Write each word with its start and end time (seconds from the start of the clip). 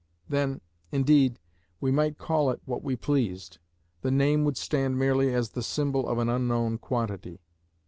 Then, 0.27 0.61
indeed, 0.91 1.37
we 1.79 1.91
might 1.91 2.17
call 2.17 2.49
it 2.49 2.59
what 2.65 2.81
we 2.83 2.95
pleased; 2.95 3.59
the 4.01 4.09
name 4.09 4.43
would 4.45 4.57
stand 4.57 4.97
merely 4.97 5.31
as 5.31 5.51
the 5.51 5.61
symbol 5.61 6.09
of 6.09 6.17
an 6.17 6.27
unknown 6.27 6.79
quantity. 6.79 7.39